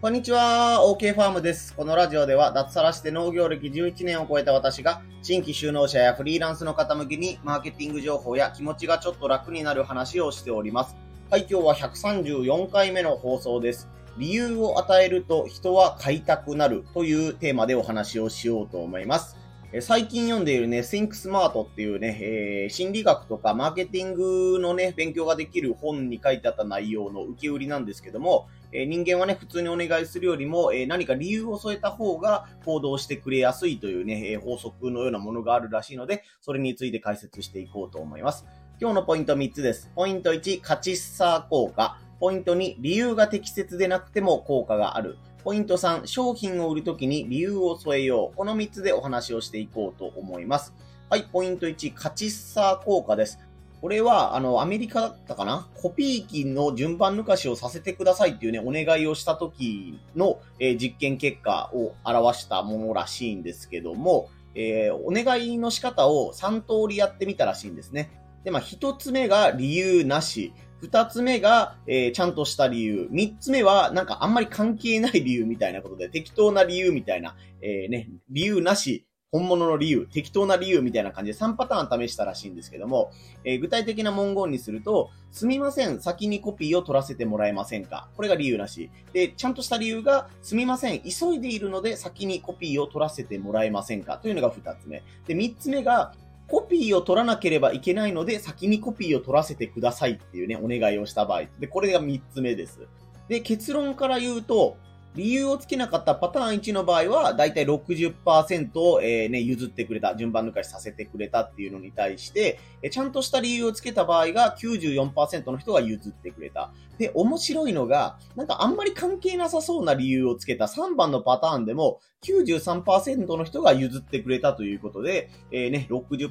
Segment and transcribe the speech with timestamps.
[0.00, 1.74] こんにちは、OK ファームです。
[1.74, 10.94] このラジオでは脱サラして農業歴11年を超えた私が新規就農者やフリーランスの方向けにマーケティング情報や気持ちがちょっと楽になる話をしております。
[11.30, 13.88] はい、今日は134回目の放送です。
[14.16, 19.36] 理由を与えると人は買いたくなるというテーマでお話をしようと思います。
[19.80, 38.46] 最近読んでいるね、Think Smart っていうね、えー心理学とかマーケティングのね、勉強ができる本に書いてあった内容の受け売りなんですけども、え人間はね、普通にお願いするよりも、え何か理由を添えた方が行動してくれやすいというね、え法則のようなものがあるらしいので、それについて解説していこうと思います。
[38.80, 39.90] 今日のポイント3つです。
[39.94, 41.98] ポイント1、価値差効果。
[42.20, 45.16] ポイント2、理由が適切でなくても効果がある。
[45.42, 48.36] ポイント3、商品を売るときに理由を添えよう。
[48.36, 50.74] この3つでお話をしていこうと思います。
[51.10, 53.38] はい、ポイント1、価値差効果です。
[53.80, 55.68] これは、あの、アメリカだったかな？
[55.80, 68.10] コピー機の順番抜かしをさせてくださいっていうね、お願いをした時の、えー実験結果を表したものらしいんですけども、えーお願いの仕方を3通りやってみたらしいんですね。
[68.44, 70.52] で、まあ、1つ目が理由なし。
[70.80, 73.08] 二つ目が、えーちゃんとした理由。
[73.10, 83.10] 三つ目は、なんかあんまり関係ない理由みたいなことで、適当な理由みたいな、えね、理由なし、本物の理由、適当な理由みたいな感じで3パターン試したらしいんですけども、
[83.44, 88.08] えー具体的な文言にすると、すみません、先にコピーを取らせてもらえませんか？
[88.16, 88.90] これが理由なし。
[89.12, 94.16] で、ちゃんとした理由が、すみません、急いでいるので先にコピーを取らせてもらえませんか？
[94.16, 95.02] というのが二つ目。
[95.26, 96.14] で、三つ目が、
[96.46, 101.42] コピーを取らなければいけないので、先にコピーを取らせてくださいっていうね、お願いをした場合。
[101.58, 102.88] で、これが3つ目です。
[103.28, 104.78] で、結論から言うと、
[105.18, 116.70] 理由をつけなかったパターン1の場合は、だいたい60%を、えーね、譲ってくれた、順番抜かしさせてくれたっていうのに対して、えちゃんとした理由をつけた場合が94%の人が譲ってくれた。
[116.98, 126.30] で、面白いのが、なんかあんまり関係なさそうな理由をつけた3番のパターンでも、93%の人が譲ってくれたということで、えーね、60%、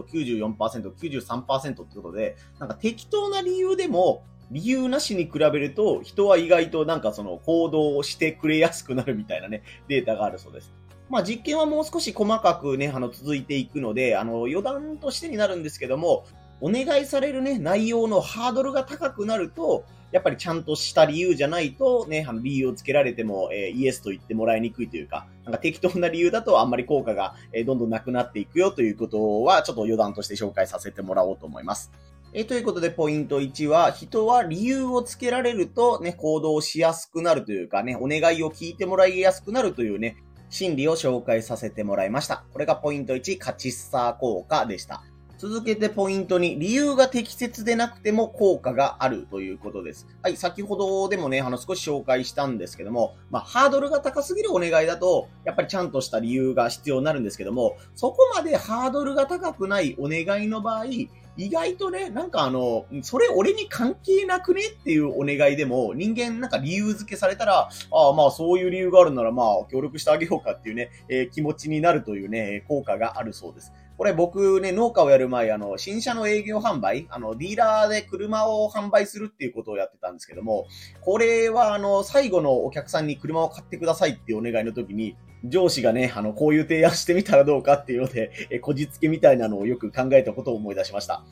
[0.00, 10.72] 94%、93%ってことで、なんか適当な理由でも、理由なしに比べると、人は意外となんかその行動をしてくれやすくなるみたいなね、データがあるそうです。
[11.10, 16.24] まあ実験はもう少し細かくね、あの続いていくので、あの余談としてになるんですけども、
[16.60, 31.92] お願いされるね、内容のハードルが高くなると、やっぱりちゃんとした理由じゃないとね、あの理由をつけられても、えーイエスと言ってもらいにくいというか、なんか適当な理由だとあんまり効果が、えーどんどんなくなっていくよということは、ちょっと余談として紹介させてもらおうと思います。
[32.34, 40.16] えということで、ポイント1は、人は理由をつけられるとね、行動しやすくなるというかね、お願いを聞いてもらいやすくなるというね、
[40.50, 42.44] 心理を紹介させてもらいました。
[42.52, 45.02] これがポイント1、カチッサー効果でした。
[45.38, 50.08] 続けてポイントに、理由が適切でなくても効果があるということです。
[50.20, 73.72] はい、先ほどでもね、あの少し紹介したんですけども、まあ、ハードルが高すぎるお願いだと、やっぱりちゃんとした理由が必要になるんですけども、そこまでハードルが高くないお願いの場合、意外とね、なんかあの、それ俺に関係なくねっていうお願いでも、人間なんか理由付けされたら、ああまあそういう理由があるならまあ協力してあげようかっていうね、えー気持ちになるというね、効果があるそうです。
[73.98, 80.68] これ僕ね、農家をやる前、あの、新車の営業販売、あの、ディーラーで車を販売するっていうことをやってたんですけども、
[81.00, 91.24] これはあの、最後のお客さんに車を買ってくださいっていうお願いの時に、上司がね、あの、こういう提案してみたらどうかっていうので、 え、こじつけみたいなのをよく考えたことを思い出しました。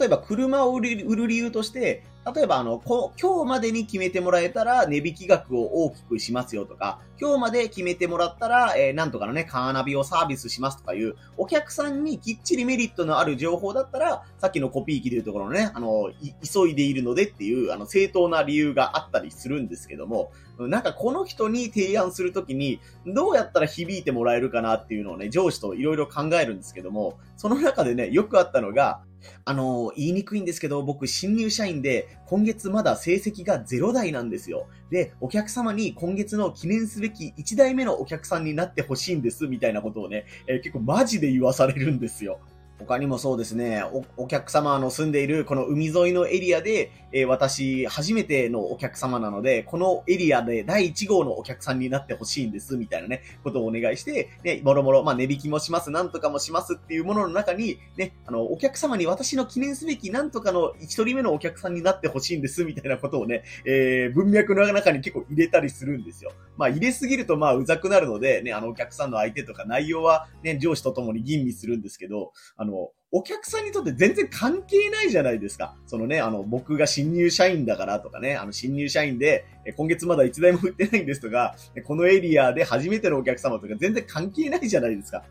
[0.00, 16.10] 例えば、車を売る売る理由として、例えば、あの、こ今日までに決めてもらえたら値引き額を大きくしますよとか、今日まで決めてもらったら、えーなんとかのね、カーナビをサービスしますとかいう、お客さんにきっちりメリットのある情報だったら、さっきのコピー機でいうところのね、あの、
[16.42, 29.02] 急いでいるのでっていう、あの、正当な理由があったりするんですけども、なんかこの人に提案するときに、どうやったら響いてもらえるかなっていうのをね、上司といろいろ考えるんですけども、その中でね、よくあったのが、
[29.44, 34.66] あの、言いにくいんですけど、僕、新入社員で、今月まだ成績が0台なんですよ。
[34.90, 42.40] で、お客様に今月の記念すべき1台目のお客さんになってほしいんです、みたいなことをね、えー結構マジで言わされるんですよ。
[42.84, 66.32] 他にもそうですね、おお客様の住んでいるこの海沿いのエリアで、えー私、初めてのお客様なので、このエリアで第1号のお客さんになってほしいんです、みたいなね、ことをお願いして、ね、もろもろ、まあ、値引きもします、なんとかもしますっていうものの中に、ね、あの、お客様に私の記念すべきなんとかの一人目のお客さんになってほしいんです、みたいなことをね、えー、文脈の中に結構入れたりするんですよ。
[66.56, 75.76] まあ、入れすぎると、まあ、うざくなるので、ね、あの、お客さんの相手とか内容は、ね、上司とともに吟味するんですけど、あの、も、お客さんにとって全然関係ないじゃないですか。
[75.86, 79.44] そのね、あの、僕が新入社員だからとかね、あの、新入社員で、
[79.76, 81.54] 今月まだ一台も売ってないんですとか、
[81.86, 85.22] このエリアで初めてのお客様とか全然関係ないじゃないですか。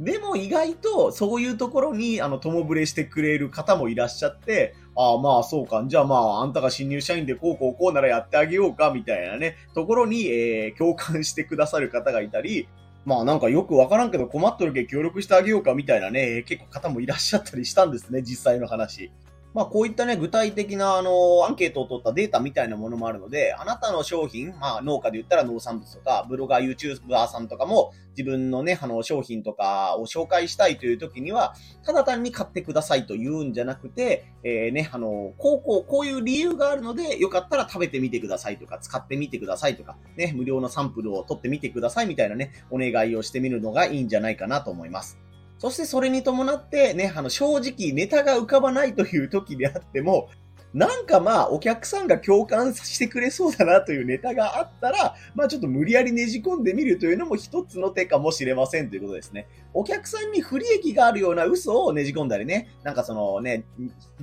[0.00, 5.84] でも意外とそういうところに、あの、友ぶれしてくれる方もいらっしゃって、ああ、まあそうか。
[5.86, 12.68] じゃあまあ、あんたが新入社員でこうこうこうならやってあげようか、みたいなね、ところに、えー、共感してくださる方がいたり、
[13.08, 19.10] まあなんかよくわからんけど困っとるけ協力してあげようかみたいなね、結構方もいらっしゃったりしたんですね、実際の話。
[19.54, 31.54] まあこういったね、具体的なあの、アンケートを取ったデータみたいなものもあるので、あなたの商品、まあ農家で言ったら農産物とか、ブロガー、YouTuber さんとかも自分のね、あの商品とかを紹介したいという時には、
[31.84, 45.18] ただ単に買ってくださいと言うんじゃなくて、えー、ね、あの、こうこう、こういう理由があるので、よかったら食べてみてくださいとか、使ってみてくださいとか、ね、無料のサンプルを取ってみてくださいみたいなね、お願いをしてみるのがいいんじゃないかなと思います。
[45.58, 50.28] そしてそれに伴ってね、あの、正直ネタが浮かばないという時であっても、
[50.74, 59.48] なんかまあ、お客さんが共感してくれそうだなというネタがあったら、まあちょっと無理やりねじ込んでみるというのも一つの手かもしれませんということですね。
[59.72, 63.64] お客さんに不利益があるような嘘をねじ込んだりね、なんかそのね、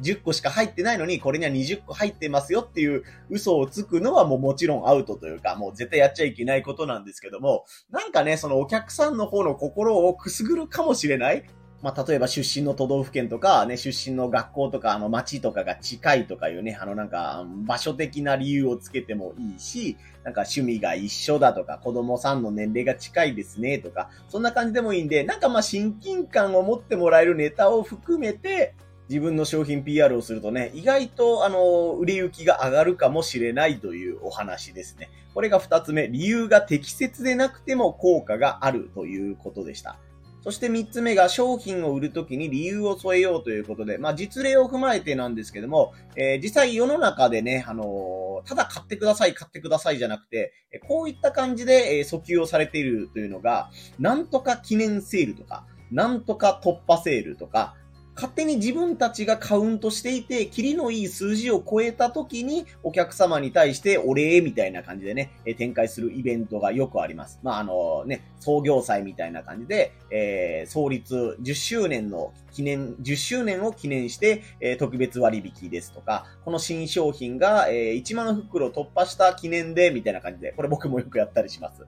[0.01, 11.44] 10個しか入ってないのに、これには20個入ってますよっていう嘘をつくのはもうもちろんアウトというか、もう絶対やっちゃいけないことなんですけども、なんかね、そのお客さんの方の心をくすぐるかもしれない。
[11.86, 28.74] まあ、例えば出身の都道府県とか、ね、出身の学校とか、あの、町とかが近いとかいうね、あの、なんか、場所的な理由をつけてもいいし、なんか趣味が一緒だとか、子供さんの年齢が近いですねとか、そんな感じでもいいんで、なんかま親近感を持ってもらえるネタを含めて、
[29.08, 35.12] 自分の商品 PR をするとね、意外と、あの、売れ行きが上がるかもしれないというお話ですね。
[35.36, 40.00] これが二つ目、理由が適切でなくても効果があるということでした。
[40.45, 50.53] そして3つ目が商品を売るときに理由を添えようということで、まあ実例を踏まえてなんですけども、えー、実際世の中でね、あのー、ただ買ってください、買ってくださいじゃなくて、
[50.88, 57.74] こういった感じで、え訴求をされているというのが、なんとか記念セールとか、なんとか突破セールとか、
[58.16, 67.40] 勝手に自分たちがカウントしていて、キリのいい数字を超えた時に、お客様に対してお礼みたいな感じでね、え展開するイベントがよくあります。
[67.44, 81.86] まあ、あのね、創業祭みたいな感じで、えー、創立10周年の記念、10周年を記念して、えー、特別割引ですとか、この新商品が、えー、1万袋突破した記念で、みたいな感じで、これ僕もよくやったりします。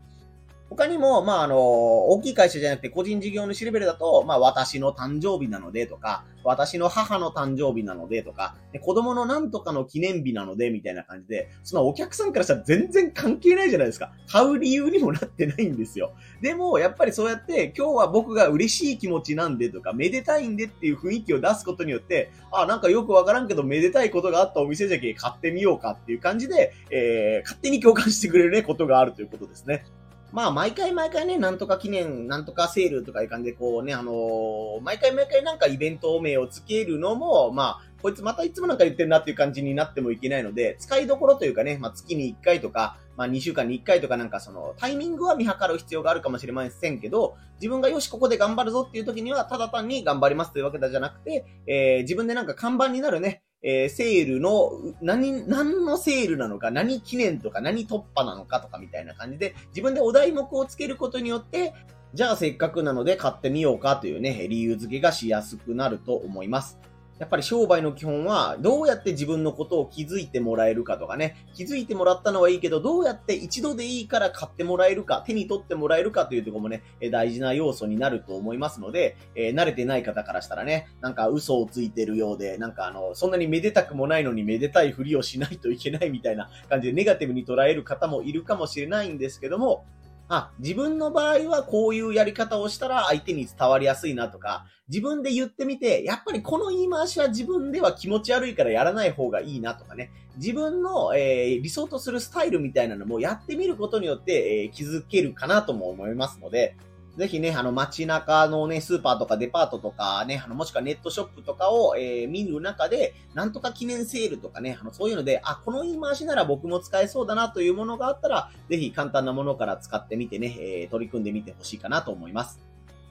[0.69, 14.11] 他にも、まあ、あの、大きい会社じゃなくて個人事業主レベルだと、まあ、私の誕生日なのでとか、私の母の誕生日なのでとか、子供のなんとかの記念日なのでみたいな感じで、そのお客さんからしたら全然関係ないじゃないですか。
[14.27, 16.11] 買う理由にもなってないんですよ。
[16.41, 29.85] でも、やっぱりそうやって、今日は僕が嬉しい気持ちなんでとか、めでたいんでっていう雰囲気を出すことによって、あ、なんかよくわからんけど、めでたいことがあったお店じゃけ買ってみようかっていう感じで、えー、勝手に共感してくれるね、ことがあるということですね。
[30.33, 54.71] まあ、毎回毎回ね、なんとか記念、なんとかセールとかいう感じで、こうね、あのー、毎回毎回なんかイベント名をつけるのも、まあ、こいつまたいつもなんか言ってるなっていう感じになってもいけないので、使いどころというかね、まあ、月に1回とか、まあ、2週間に1回とかなんかその、タイミングは見計る必要があるかもしれませんけど、自分がよし、ここで頑張るぞっていう時には、ただ単に頑張りますというわけじゃなくて、えー、自分でなんか看板になるね、えー、セールの、
[55.01, 61.73] 何、何のセールなのか、何記念とか、何突破なのかとかみたいな感じで、自分でお題目をつけることによって、
[62.13, 66.79] じゃあせっかくなので買ってみようかというね、理由付けがしやすくなると思います。
[67.19, 89.85] やっぱり商売の基本は、どうやって自分のことを気づいてもらえるかとかね、気づいてもらったのはいいけど、どうやって一度でいいから買ってもらえるか、手に取ってもらえるかというところもね、大事な要素になると思いますので、えー、慣れてない方からしたらね、なんか嘘をついてるようで、なんかあの、そんなにめでたくもないのにめでたいふりをしないといけないみたいな感じでネガティブに捉える方もいるかもしれないんですけども、
[90.29, 106.75] あ、自分の場合はこういうやり方をしたら相手に伝わりやすいなとか、自分で言ってみて、やっぱりこの言い回しは自分では気持ち悪いからやらない方がいいなとかね、自分の、えー、理想とするスタイルみたいなのもやってみることによって、えー、気づけるかなとも思いますので、
[107.17, 122.59] ぜひね、あの街中のね、スーパーとかデパートとかね、あのもしくはネットショップとかを、えー、見る中で、なんとか記念セールとかね、あのそういうので、あ、この言い回しなら僕も使えそうだなというものがあったら、ぜひ簡単なものから使ってみてね、えー、取り組んでみてほしいかなと思います。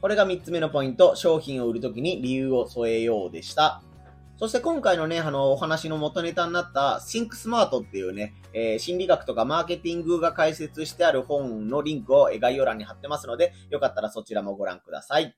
[0.00, 3.82] これが3つ目のポイント、商品を売るときに理由を添えようでした。
[4.38, 15.34] そして今回のね、あの、お話の元ネタになった Think Smart っていうね、えー、心理学とかマーケティングが解説してある本のリンクを概要欄に貼ってますので、よかったらそちらもご覧ください。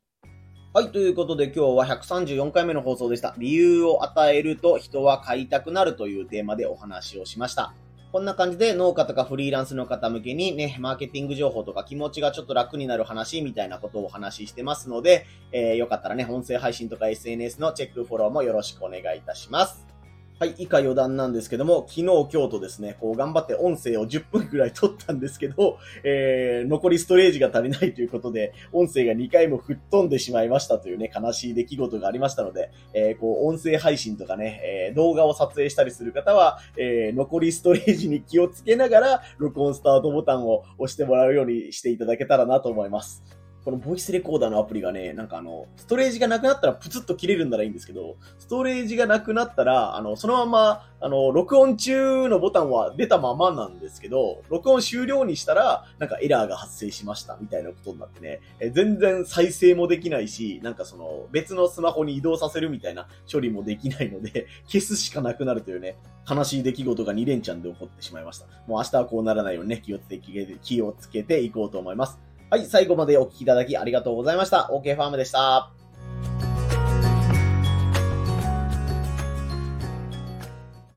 [0.74, 3.34] はい、ということで今日は134回目の放送でした。
[3.38, 7.72] 理由を与えると人は買いたくなるというテーマでお話をしました。
[8.10, 19.97] こんな感じで農家とかフリーランスの方向けにね、マーケティング情報とか気持ちがちょっと楽になる話みたいなことをお話ししてますので、えー、よかったらね、音声配信とか SNS のチェック、フォローもよろしくお願いいたします。
[20.40, 43.24] はい、以下余談なんですけども、昨日、今日とですね、こう頑張って音声を10分くらい撮ったんですけど、えー、残りストレージが足りないということで、音声が2回も吹っ飛んでしまいましたというね、悲しい出来事がありましたので、えー、こう、音声配信とかね、えー、動画を撮影したりする方は、えー、残りストレージに気をつけながら、録音スタートボタンを押してもらうようにしていただけたらなと思います。
[43.68, 68.46] このボイスレコーダーのアプリがね、なんかあの、ストレージがなくなったらプツッと切れるんならいいんですけど、ストレージがなくなったら、あの、そのまま、あの、録音中のボタンは出たままなんですけど、録音終了にしたら、なんかエラーが発生しましたみたいなことになってね、え全然再生もできないし、なんかその、別のスマホに移動させるみたいな処理もできないので、 消すしかなくなるというね、悲しい出来事が2連チャンで起こってしまいました。
[68.66, 72.27] もう明日はこうならないようにね、気をつけて、気をつけていこうと思います。
[72.50, 74.70] はい、最後までお聴きいただきありがとうございました。
[74.72, 75.77] OK ファームでした。